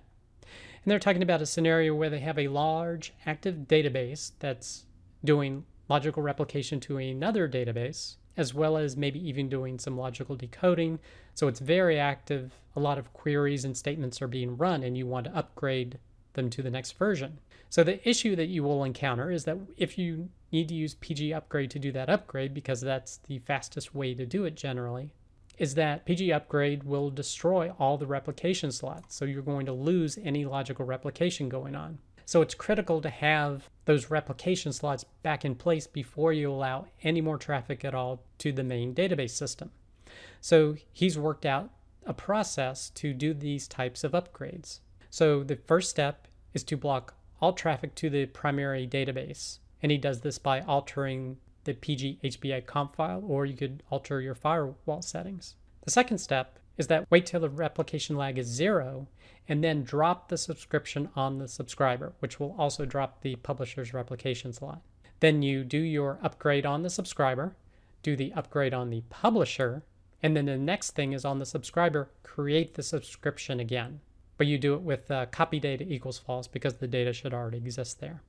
And 0.88 0.90
they're 0.90 0.98
talking 0.98 1.22
about 1.22 1.42
a 1.42 1.46
scenario 1.46 1.94
where 1.94 2.10
they 2.10 2.20
have 2.20 2.38
a 2.38 2.48
large 2.48 3.12
active 3.26 3.66
database 3.66 4.32
that's 4.38 4.84
doing 5.24 5.64
logical 5.88 6.22
replication 6.22 6.80
to 6.80 6.98
another 6.98 7.48
database, 7.48 8.16
as 8.36 8.54
well 8.54 8.76
as 8.76 8.96
maybe 8.96 9.26
even 9.28 9.48
doing 9.48 9.78
some 9.78 9.98
logical 9.98 10.36
decoding. 10.36 10.98
So 11.34 11.48
it's 11.48 11.60
very 11.60 11.98
active. 11.98 12.52
A 12.76 12.80
lot 12.80 12.98
of 12.98 13.12
queries 13.12 13.64
and 13.64 13.76
statements 13.76 14.22
are 14.22 14.28
being 14.28 14.56
run, 14.56 14.82
and 14.82 14.96
you 14.96 15.06
want 15.06 15.26
to 15.26 15.36
upgrade 15.36 15.98
them 16.34 16.50
to 16.50 16.62
the 16.62 16.70
next 16.70 16.92
version. 16.92 17.38
So 17.70 17.82
the 17.82 18.06
issue 18.08 18.36
that 18.36 18.46
you 18.46 18.62
will 18.62 18.84
encounter 18.84 19.30
is 19.30 19.44
that 19.44 19.58
if 19.76 19.98
you 19.98 20.28
need 20.52 20.68
to 20.68 20.74
use 20.74 20.94
PG 20.94 21.34
upgrade 21.34 21.70
to 21.72 21.78
do 21.78 21.92
that 21.92 22.08
upgrade, 22.08 22.54
because 22.54 22.80
that's 22.80 23.18
the 23.18 23.40
fastest 23.40 23.94
way 23.94 24.14
to 24.14 24.24
do 24.24 24.44
it 24.44 24.54
generally, 24.54 25.12
is 25.58 25.74
that 25.74 26.04
PG 26.04 26.32
upgrade 26.32 26.84
will 26.84 27.10
destroy 27.10 27.72
all 27.78 27.98
the 27.98 28.06
replication 28.06 28.70
slots. 28.70 29.16
So 29.16 29.24
you're 29.24 29.42
going 29.42 29.66
to 29.66 29.72
lose 29.72 30.18
any 30.22 30.44
logical 30.44 30.84
replication 30.84 31.48
going 31.48 31.74
on. 31.74 31.98
So 32.24 32.42
it's 32.42 32.54
critical 32.54 33.00
to 33.00 33.10
have 33.10 33.70
those 33.86 34.10
replication 34.10 34.72
slots 34.72 35.04
back 35.22 35.44
in 35.44 35.54
place 35.54 35.86
before 35.86 36.32
you 36.32 36.50
allow 36.50 36.86
any 37.02 37.20
more 37.20 37.38
traffic 37.38 37.84
at 37.84 37.94
all 37.94 38.22
to 38.38 38.52
the 38.52 38.62
main 38.62 38.94
database 38.94 39.30
system. 39.30 39.70
So 40.40 40.76
he's 40.92 41.18
worked 41.18 41.46
out 41.46 41.70
a 42.06 42.14
process 42.14 42.90
to 42.90 43.12
do 43.12 43.34
these 43.34 43.66
types 43.66 44.04
of 44.04 44.12
upgrades. 44.12 44.80
So 45.10 45.42
the 45.42 45.56
first 45.56 45.90
step 45.90 46.28
is 46.54 46.62
to 46.64 46.76
block 46.76 47.14
all 47.40 47.52
traffic 47.52 47.94
to 47.96 48.10
the 48.10 48.26
primary 48.26 48.86
database. 48.86 49.58
And 49.82 49.90
he 49.92 49.98
does 49.98 50.20
this 50.20 50.38
by 50.38 50.60
altering 50.60 51.38
the 51.68 51.74
PG 51.74 52.18
HBA 52.24 52.64
conf 52.64 52.94
file, 52.94 53.22
or 53.26 53.44
you 53.44 53.54
could 53.54 53.82
alter 53.90 54.22
your 54.22 54.34
firewall 54.34 55.02
settings. 55.02 55.54
The 55.82 55.90
second 55.90 56.16
step 56.16 56.58
is 56.78 56.86
that 56.86 57.06
wait 57.10 57.26
till 57.26 57.40
the 57.40 57.50
replication 57.50 58.16
lag 58.16 58.38
is 58.38 58.46
zero 58.46 59.06
and 59.46 59.62
then 59.62 59.84
drop 59.84 60.28
the 60.28 60.38
subscription 60.38 61.10
on 61.14 61.36
the 61.36 61.46
subscriber, 61.46 62.14
which 62.20 62.40
will 62.40 62.54
also 62.58 62.86
drop 62.86 63.20
the 63.20 63.36
publisher's 63.36 63.92
replication 63.92 64.54
slot. 64.54 64.80
Then 65.20 65.42
you 65.42 65.62
do 65.62 65.78
your 65.78 66.18
upgrade 66.22 66.64
on 66.64 66.82
the 66.82 66.88
subscriber, 66.88 67.54
do 68.02 68.16
the 68.16 68.32
upgrade 68.32 68.72
on 68.72 68.88
the 68.88 69.02
publisher, 69.10 69.82
and 70.22 70.34
then 70.34 70.46
the 70.46 70.56
next 70.56 70.92
thing 70.92 71.12
is 71.12 71.26
on 71.26 71.38
the 71.38 71.44
subscriber, 71.44 72.10
create 72.22 72.74
the 72.74 72.82
subscription 72.82 73.60
again. 73.60 74.00
But 74.38 74.46
you 74.46 74.56
do 74.56 74.72
it 74.72 74.80
with 74.80 75.10
uh, 75.10 75.26
copy 75.26 75.60
data 75.60 75.84
equals 75.86 76.18
false 76.18 76.48
because 76.48 76.74
the 76.74 76.88
data 76.88 77.12
should 77.12 77.34
already 77.34 77.58
exist 77.58 78.00
there. 78.00 78.22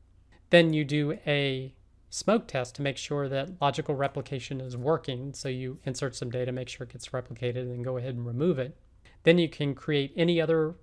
Then 0.49 0.73
you 0.73 0.83
do 0.83 1.17
a 1.25 1.73
smoke 2.09 2.47
test 2.47 2.75
to 2.75 2.81
make 2.81 2.97
sure 2.97 3.29
that 3.29 3.61
logical 3.61 3.95
replication 3.95 4.59
is 4.61 4.75
working. 4.75 5.33
So 5.33 5.49
you 5.49 5.79
insert 5.83 6.15
some 6.15 6.29
data, 6.29 6.51
make 6.51 6.69
sure 6.69 6.85
it 6.85 6.93
gets 6.93 7.09
replicated, 7.09 7.57
and 7.57 7.71
then 7.71 7.81
go 7.81 7.97
ahead 7.97 8.15
and 8.15 8.25
remove 8.25 8.59
it. 8.59 8.77
Then 9.23 9.37
you 9.37 9.49
can 9.49 9.75
create 9.75 10.13
any 10.15 10.41
other 10.41 10.75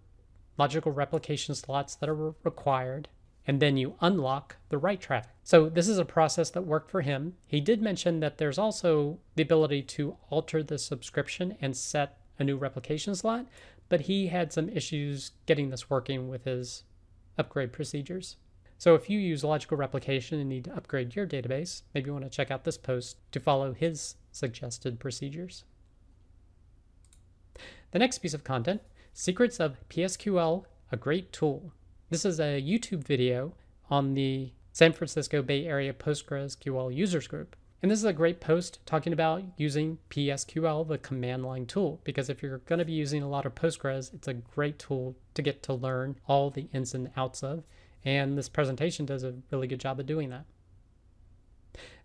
logical 0.58 0.92
replication 0.92 1.54
slots 1.54 1.94
that 1.96 2.08
are 2.08 2.34
required, 2.44 3.08
and 3.46 3.60
then 3.60 3.76
you 3.76 3.94
unlock 4.00 4.56
the 4.68 4.78
write 4.78 5.00
traffic. 5.00 5.32
So 5.42 5.68
this 5.68 5.88
is 5.88 5.98
a 5.98 6.04
process 6.04 6.50
that 6.50 6.62
worked 6.62 6.90
for 6.90 7.02
him. 7.02 7.34
He 7.46 7.60
did 7.60 7.82
mention 7.82 8.20
that 8.20 8.38
there's 8.38 8.58
also 8.58 9.18
the 9.34 9.42
ability 9.42 9.82
to 9.82 10.16
alter 10.30 10.62
the 10.62 10.78
subscription 10.78 11.56
and 11.60 11.76
set 11.76 12.18
a 12.38 12.44
new 12.44 12.56
replication 12.56 13.14
slot, 13.14 13.46
but 13.88 14.02
he 14.02 14.26
had 14.28 14.52
some 14.52 14.68
issues 14.68 15.32
getting 15.46 15.70
this 15.70 15.88
working 15.88 16.28
with 16.28 16.44
his 16.44 16.84
upgrade 17.38 17.72
procedures. 17.72 18.36
So 18.78 18.94
if 18.94 19.08
you 19.08 19.18
use 19.18 19.42
logical 19.42 19.76
replication 19.76 20.38
and 20.38 20.48
need 20.48 20.64
to 20.64 20.76
upgrade 20.76 21.16
your 21.16 21.26
database, 21.26 21.82
maybe 21.94 22.08
you 22.08 22.12
want 22.12 22.24
to 22.24 22.30
check 22.30 22.50
out 22.50 22.64
this 22.64 22.76
post 22.76 23.16
to 23.32 23.40
follow 23.40 23.72
his 23.72 24.16
suggested 24.32 25.00
procedures. 25.00 25.64
The 27.92 27.98
next 27.98 28.18
piece 28.18 28.34
of 28.34 28.44
content, 28.44 28.82
Secrets 29.14 29.60
of 29.60 29.76
PSQL, 29.88 30.64
a 30.92 30.96
great 30.96 31.32
tool. 31.32 31.72
This 32.10 32.26
is 32.26 32.38
a 32.38 32.60
YouTube 32.60 33.04
video 33.04 33.54
on 33.88 34.12
the 34.12 34.52
San 34.72 34.92
Francisco 34.92 35.40
Bay 35.40 35.64
Area 35.64 35.94
PostgreSQL 35.94 36.94
users 36.94 37.26
group. 37.26 37.56
And 37.82 37.90
this 37.90 37.98
is 37.98 38.04
a 38.04 38.12
great 38.12 38.40
post 38.40 38.80
talking 38.84 39.12
about 39.12 39.42
using 39.56 39.98
PSQL, 40.10 40.86
the 40.86 40.98
command 40.98 41.46
line 41.46 41.64
tool, 41.66 42.00
because 42.04 42.28
if 42.28 42.42
you're 42.42 42.58
going 42.58 42.78
to 42.78 42.84
be 42.84 42.92
using 42.92 43.22
a 43.22 43.28
lot 43.28 43.46
of 43.46 43.54
Postgres, 43.54 44.12
it's 44.12 44.28
a 44.28 44.34
great 44.34 44.78
tool 44.78 45.16
to 45.34 45.42
get 45.42 45.62
to 45.62 45.72
learn 45.72 46.16
all 46.26 46.50
the 46.50 46.68
ins 46.72 46.94
and 46.94 47.10
outs 47.16 47.42
of 47.42 47.64
and 48.06 48.38
this 48.38 48.48
presentation 48.48 49.04
does 49.04 49.22
a 49.24 49.34
really 49.50 49.66
good 49.66 49.80
job 49.80 50.00
of 50.00 50.06
doing 50.06 50.30
that. 50.30 50.44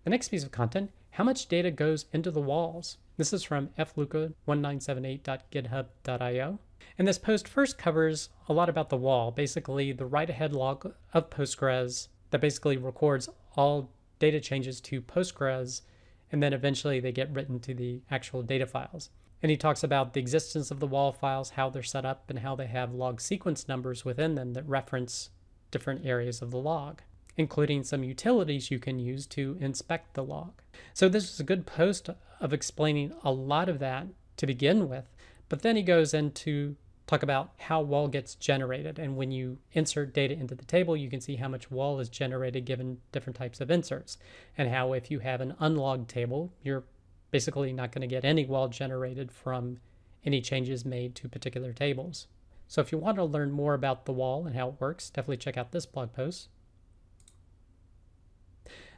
The 0.03 0.09
next 0.09 0.29
piece 0.29 0.43
of 0.43 0.51
content, 0.51 0.89
how 1.11 1.23
much 1.23 1.47
data 1.47 1.69
goes 1.69 2.07
into 2.11 2.31
the 2.31 2.41
walls? 2.41 2.97
This 3.17 3.31
is 3.31 3.43
from 3.43 3.69
fluca1978.github.io. 3.77 6.59
And 6.97 7.07
this 7.07 7.19
post 7.19 7.47
first 7.47 7.77
covers 7.77 8.29
a 8.49 8.53
lot 8.53 8.67
about 8.67 8.89
the 8.89 8.97
wall, 8.97 9.29
basically 9.29 9.91
the 9.91 10.07
write 10.07 10.31
ahead 10.31 10.53
log 10.53 10.91
of 11.13 11.29
Postgres 11.29 12.07
that 12.31 12.41
basically 12.41 12.77
records 12.77 13.29
all 13.55 13.91
data 14.17 14.39
changes 14.39 14.81
to 14.81 15.01
Postgres, 15.01 15.83
and 16.31 16.41
then 16.41 16.53
eventually 16.53 16.99
they 16.99 17.11
get 17.11 17.31
written 17.31 17.59
to 17.59 17.75
the 17.75 18.01
actual 18.09 18.41
data 18.41 18.65
files. 18.65 19.11
And 19.43 19.51
he 19.51 19.57
talks 19.57 19.83
about 19.83 20.13
the 20.13 20.19
existence 20.19 20.71
of 20.71 20.79
the 20.79 20.87
wall 20.87 21.11
files, 21.11 21.51
how 21.51 21.69
they're 21.69 21.83
set 21.83 22.05
up, 22.05 22.27
and 22.29 22.39
how 22.39 22.55
they 22.55 22.65
have 22.67 22.91
log 22.91 23.21
sequence 23.21 23.67
numbers 23.67 24.03
within 24.03 24.33
them 24.33 24.53
that 24.53 24.67
reference 24.67 25.29
different 25.71 26.05
areas 26.05 26.41
of 26.41 26.51
the 26.51 26.57
log, 26.57 27.01
including 27.37 27.83
some 27.83 28.03
utilities 28.03 28.69
you 28.69 28.79
can 28.79 28.99
use 28.99 29.25
to 29.27 29.57
inspect 29.59 30.13
the 30.13 30.23
log. 30.23 30.61
So 30.93 31.09
this 31.09 31.33
is 31.33 31.39
a 31.39 31.45
good 31.45 31.65
post 31.65 32.09
of 32.39 32.53
explaining 32.53 33.13
a 33.23 33.31
lot 33.31 33.69
of 33.69 33.79
that 33.79 34.07
to 34.37 34.47
begin 34.47 34.89
with, 34.89 35.09
but 35.49 35.61
then 35.61 35.75
he 35.75 35.83
goes 35.83 36.13
into 36.13 36.75
talk 37.11 37.23
about 37.23 37.51
how 37.57 37.81
wall 37.81 38.07
gets 38.07 38.35
generated. 38.35 38.97
And 38.97 39.17
when 39.17 39.31
you 39.31 39.57
insert 39.73 40.13
data 40.13 40.33
into 40.33 40.55
the 40.55 40.63
table, 40.63 40.95
you 40.95 41.09
can 41.09 41.19
see 41.19 41.35
how 41.35 41.49
much 41.49 41.69
wall 41.69 41.99
is 41.99 42.07
generated 42.07 42.63
given 42.63 42.99
different 43.11 43.35
types 43.35 43.59
of 43.59 43.69
inserts. 43.69 44.17
And 44.57 44.69
how 44.69 44.93
if 44.93 45.11
you 45.11 45.19
have 45.19 45.41
an 45.41 45.55
unlogged 45.59 46.09
table, 46.09 46.53
you're 46.63 46.85
basically 47.29 47.73
not 47.73 47.91
going 47.91 48.01
to 48.01 48.07
get 48.07 48.23
any 48.23 48.45
wall 48.45 48.69
generated 48.69 49.29
from 49.29 49.79
any 50.25 50.39
changes 50.39 50.85
made 50.85 51.15
to 51.15 51.27
particular 51.27 51.73
tables. 51.73 52.27
So 52.71 52.79
if 52.79 52.93
you 52.93 52.97
want 52.97 53.17
to 53.17 53.25
learn 53.25 53.51
more 53.51 53.73
about 53.73 54.05
the 54.05 54.13
wall 54.13 54.47
and 54.47 54.55
how 54.55 54.69
it 54.69 54.79
works, 54.79 55.09
definitely 55.09 55.35
check 55.35 55.57
out 55.57 55.73
this 55.73 55.85
blog 55.85 56.13
post. 56.13 56.47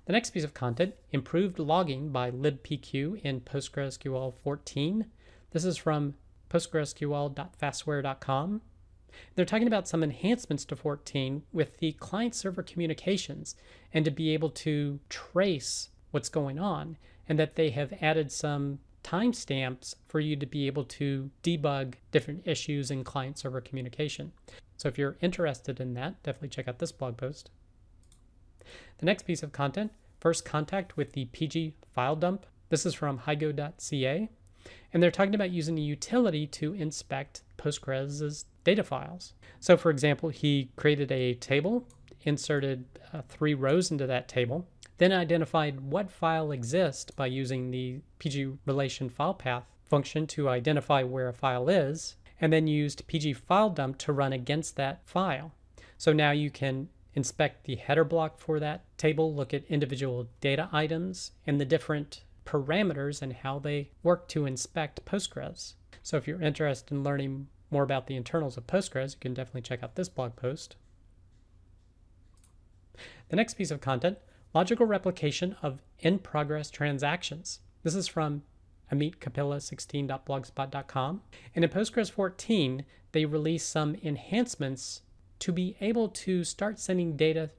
The 0.06 0.13
next 0.13 0.30
piece 0.30 0.44
of 0.44 0.53
content, 0.53 0.94
improved 1.12 1.58
logging 1.58 2.12
by 2.12 2.30
libpq 2.30 3.20
in 3.24 3.42
PostgreSQL 3.42 4.36
14. 4.44 5.08
This 5.50 5.65
is 5.65 5.77
from 5.77 6.13
postgresql.fastware.com. 6.51 8.62
They're 9.34 9.44
talking 9.44 9.65
about 9.65 9.88
some 9.88 10.03
enhancements 10.03 10.65
to 10.65 10.75
14 10.75 11.42
with 11.51 11.77
the 11.77 11.94
client 11.94 12.36
server 12.36 12.62
communications 12.62 13.56
and 13.92 14.06
to 14.06 14.12
be 14.12 14.36
able 14.36 14.51
to 14.51 15.00
trace 15.10 15.89
what's 16.12 16.30
going 16.30 16.60
on, 16.60 17.00
and 17.27 17.39
that 17.39 17.56
they 17.56 17.72
have 17.72 17.92
added 18.00 18.32
some 18.32 18.77
timestamps 19.03 19.95
for 20.07 20.19
you 20.19 20.36
to 20.36 20.45
be 20.45 20.67
able 20.67 20.83
to 20.86 21.29
debug 21.43 21.95
different 22.12 22.41
issues 22.45 22.89
in 22.89 23.03
client 23.03 23.38
server 23.38 23.62
communication. 23.62 24.31
So 24.77 24.88
if 24.88 24.98
you're 24.98 25.17
interested 25.22 25.79
in 25.79 25.93
that, 25.95 26.22
definitely 26.24 26.50
check 26.50 26.67
out 26.67 26.79
this 26.79 26.91
blog 26.91 27.17
post. 27.17 27.50
The 28.98 29.05
next 29.05 29.24
piece 29.24 29.43
of 29.43 29.51
content, 29.51 29.91
first 30.19 30.45
contact 30.45 30.98
with 30.98 31.13
the 31.13 31.25
PG 31.25 31.75
file 31.91 32.15
dump. 32.15 32.45
This 32.69 32.86
is 32.86 32.93
from 32.93 33.19
higo.ca. 33.19 34.29
And 34.93 35.03
they're 35.03 35.12
talking 35.12 35.36
about 35.36 35.51
using 35.51 35.77
a 35.77 35.81
utility 35.81 36.48
to 36.48 36.74
inspect 36.74 37.41
Postgres' 37.57 38.45
data 38.63 38.83
files. 38.83 39.33
So 39.60 39.75
for 39.75 39.89
example, 39.89 40.29
he 40.29 40.72
created 40.75 41.12
a 41.12 41.33
table, 41.36 41.88
inserted 42.22 42.86
uh, 43.12 43.22
three 43.27 43.53
rows 43.53 43.91
into 43.91 44.07
that 44.07 44.27
table, 44.27 44.67
then 44.97 45.12
identified 45.12 45.81
what 45.81 46.12
file 46.12 46.51
exists 46.51 47.12
by 47.12 47.25
using 47.25 47.71
the 47.71 48.00
PG 48.19 48.53
relation 48.65 49.09
file 49.09 49.33
path 49.33 49.63
function 49.85 50.25
to 50.27 50.50
identify 50.50 51.03
where 51.03 51.27
a 51.27 51.33
file 51.33 51.69
is, 51.69 52.15
and 52.41 52.51
then 52.51 52.67
used 52.67 53.07
pgfiledump 53.07 53.97
to 53.97 54.12
run 54.12 54.33
against 54.33 54.75
that 54.75 55.01
file. 55.05 55.51
So 55.97 56.13
now 56.13 56.31
you 56.31 56.50
can 56.50 56.89
inspect 57.15 57.65
the 57.65 57.75
header 57.75 58.03
block 58.03 58.39
for 58.39 58.59
that 58.59 58.85
table, 58.97 59.33
look 59.33 59.53
at 59.53 59.63
individual 59.65 60.27
data 60.41 60.67
items 60.71 61.31
and 61.45 61.59
the 61.62 61.65
different 61.65 62.23
parameters 62.45 63.21
and 63.21 63.33
how 63.33 63.59
they 63.59 63.91
work 64.01 64.27
to 64.29 64.45
inspect 64.45 65.05
Postgres. 65.05 65.73
So 66.01 66.17
if 66.17 66.27
you're 66.27 66.41
interested 66.41 66.91
in 66.91 67.03
learning 67.03 67.47
more 67.71 67.83
about 67.83 68.07
the 68.07 68.15
internals 68.15 68.57
of 68.57 68.67
Postgres, 68.67 69.13
you 69.13 69.19
can 69.21 69.33
definitely 69.33 69.62
check 69.62 69.83
out 69.83 69.95
this 69.95 70.09
blog 70.09 70.35
post. 70.35 70.75
The 73.29 73.35
next 73.35 73.53
piece 73.55 73.71
of 73.71 73.81
content 73.81 74.17
Logical 74.53 74.86
replication 74.86 75.55
of 75.63 75.81
in-progress 75.98 76.69
transactions. 76.69 77.62
This 77.81 77.95
is 77.95 78.07
from 78.07 78.43
Amit 78.91 79.19
Kapila 79.19 79.57
16.blogspot.com. 79.57 81.22
And 81.55 81.65
in 81.65 81.72
Postgres 81.72 82.12
14, 82.12 82.86
they 83.13 83.25
release 83.25 83.63
some 83.65 83.95
enhancements 84.03 85.01
to 85.39 85.51
be 85.51 85.75
able 85.81 86.07
to 86.10 86.43
start 86.43 86.77
sending 86.77 87.17
data 87.17 87.50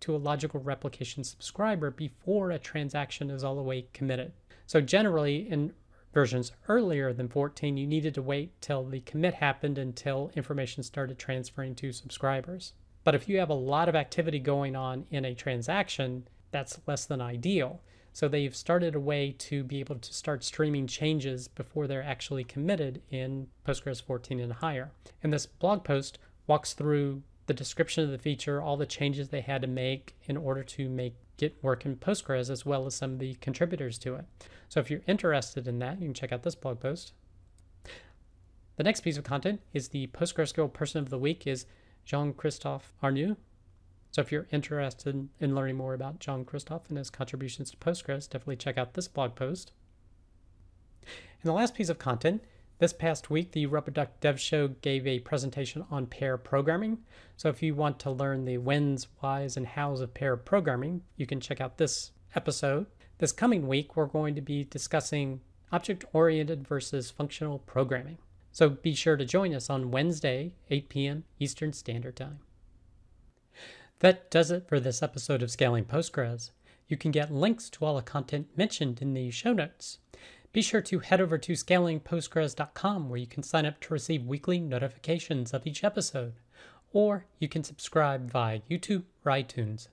to 0.00 0.14
a 0.14 0.18
logical 0.18 0.60
replication 0.60 1.24
subscriber 1.24 1.90
before 1.90 2.52
a 2.52 2.58
transaction 2.60 3.30
is 3.30 3.42
all 3.42 3.56
the 3.56 3.62
way 3.62 3.88
committed. 3.92 4.30
So 4.66 4.80
generally 4.80 5.50
in 5.50 5.72
versions 6.12 6.52
earlier 6.68 7.12
than 7.12 7.28
14, 7.28 7.76
you 7.76 7.86
needed 7.86 8.14
to 8.14 8.22
wait 8.22 8.60
till 8.60 8.84
the 8.84 9.00
commit 9.00 9.34
happened 9.34 9.76
until 9.76 10.30
information 10.36 10.84
started 10.84 11.18
transferring 11.18 11.74
to 11.76 11.90
subscribers. 11.90 12.74
But 13.02 13.16
if 13.16 13.28
you 13.28 13.38
have 13.38 13.50
a 13.50 13.54
lot 13.54 13.88
of 13.88 13.96
activity 13.96 14.38
going 14.38 14.76
on 14.76 15.06
in 15.10 15.24
a 15.24 15.34
transaction, 15.34 16.28
that's 16.54 16.78
less 16.86 17.04
than 17.04 17.20
ideal. 17.20 17.82
So 18.12 18.28
they've 18.28 18.54
started 18.54 18.94
a 18.94 19.00
way 19.00 19.34
to 19.38 19.64
be 19.64 19.80
able 19.80 19.96
to 19.96 20.14
start 20.14 20.44
streaming 20.44 20.86
changes 20.86 21.48
before 21.48 21.88
they're 21.88 22.00
actually 22.00 22.44
committed 22.44 23.02
in 23.10 23.48
Postgres 23.66 24.00
14 24.00 24.38
and 24.38 24.52
higher. 24.52 24.92
And 25.20 25.32
this 25.32 25.46
blog 25.46 25.82
post 25.82 26.20
walks 26.46 26.72
through 26.72 27.24
the 27.46 27.54
description 27.54 28.04
of 28.04 28.10
the 28.12 28.18
feature, 28.18 28.62
all 28.62 28.76
the 28.76 28.86
changes 28.86 29.28
they 29.28 29.40
had 29.40 29.62
to 29.62 29.68
make 29.68 30.14
in 30.26 30.36
order 30.36 30.62
to 30.62 30.88
make 30.88 31.16
Git 31.38 31.56
work 31.60 31.84
in 31.84 31.96
Postgres, 31.96 32.50
as 32.50 32.64
well 32.64 32.86
as 32.86 32.94
some 32.94 33.14
of 33.14 33.18
the 33.18 33.34
contributors 33.40 33.98
to 33.98 34.14
it. 34.14 34.24
So 34.68 34.78
if 34.78 34.88
you're 34.92 35.02
interested 35.08 35.66
in 35.66 35.80
that, 35.80 36.00
you 36.00 36.06
can 36.06 36.14
check 36.14 36.30
out 36.30 36.44
this 36.44 36.54
blog 36.54 36.78
post. 36.78 37.14
The 38.76 38.84
next 38.84 39.00
piece 39.00 39.16
of 39.16 39.24
content 39.24 39.60
is 39.72 39.88
the 39.88 40.06
PostgreSQL 40.06 40.72
Person 40.72 41.00
of 41.00 41.10
the 41.10 41.18
Week 41.18 41.48
is 41.48 41.66
Jean-Christophe 42.04 42.94
Arnu. 43.02 43.36
So 44.14 44.20
if 44.20 44.30
you're 44.30 44.46
interested 44.52 45.28
in 45.40 45.56
learning 45.56 45.76
more 45.76 45.92
about 45.92 46.20
Jean-Christophe 46.20 46.88
and 46.88 46.96
his 46.96 47.10
contributions 47.10 47.72
to 47.72 47.76
Postgres, 47.76 48.30
definitely 48.30 48.54
check 48.54 48.78
out 48.78 48.94
this 48.94 49.08
blog 49.08 49.34
post. 49.34 49.72
And 51.02 51.10
the 51.42 51.52
last 51.52 51.74
piece 51.74 51.88
of 51.88 51.98
content 51.98 52.44
this 52.78 52.92
past 52.92 53.28
week, 53.28 53.50
the 53.50 53.66
RubberDuck 53.66 54.10
Dev 54.20 54.38
Show 54.38 54.68
gave 54.68 55.04
a 55.04 55.18
presentation 55.18 55.84
on 55.90 56.06
pair 56.06 56.36
programming. 56.36 56.98
So 57.36 57.48
if 57.48 57.60
you 57.60 57.74
want 57.74 57.98
to 57.98 58.10
learn 58.12 58.44
the 58.44 58.58
whens, 58.58 59.08
whys, 59.20 59.56
and 59.56 59.66
hows 59.66 60.00
of 60.00 60.14
pair 60.14 60.36
programming, 60.36 61.02
you 61.16 61.26
can 61.26 61.40
check 61.40 61.60
out 61.60 61.78
this 61.78 62.12
episode. 62.36 62.86
This 63.18 63.32
coming 63.32 63.66
week, 63.66 63.96
we're 63.96 64.06
going 64.06 64.36
to 64.36 64.40
be 64.40 64.62
discussing 64.62 65.40
object 65.72 66.04
oriented 66.12 66.68
versus 66.68 67.10
functional 67.10 67.58
programming. 67.58 68.18
So 68.52 68.68
be 68.68 68.94
sure 68.94 69.16
to 69.16 69.24
join 69.24 69.52
us 69.52 69.68
on 69.68 69.90
Wednesday, 69.90 70.54
8 70.70 70.88
p.m. 70.88 71.24
Eastern 71.40 71.72
Standard 71.72 72.14
Time. 72.14 72.38
That 74.04 74.30
does 74.30 74.50
it 74.50 74.68
for 74.68 74.78
this 74.78 75.02
episode 75.02 75.42
of 75.42 75.50
Scaling 75.50 75.86
Postgres. 75.86 76.50
You 76.88 76.98
can 76.98 77.10
get 77.10 77.32
links 77.32 77.70
to 77.70 77.86
all 77.86 77.96
the 77.96 78.02
content 78.02 78.48
mentioned 78.54 79.00
in 79.00 79.14
the 79.14 79.30
show 79.30 79.54
notes. 79.54 79.96
Be 80.52 80.60
sure 80.60 80.82
to 80.82 80.98
head 80.98 81.22
over 81.22 81.38
to 81.38 81.54
scalingpostgres.com 81.54 83.08
where 83.08 83.18
you 83.18 83.26
can 83.26 83.42
sign 83.42 83.64
up 83.64 83.80
to 83.80 83.94
receive 83.94 84.26
weekly 84.26 84.60
notifications 84.60 85.54
of 85.54 85.66
each 85.66 85.82
episode, 85.82 86.34
or 86.92 87.24
you 87.38 87.48
can 87.48 87.64
subscribe 87.64 88.30
via 88.30 88.60
YouTube 88.70 89.04
or 89.24 89.32
iTunes. 89.32 89.88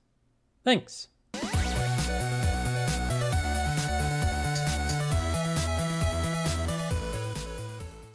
Thanks. 0.66 1.08